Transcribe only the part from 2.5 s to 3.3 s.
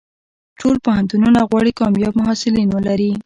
ولري.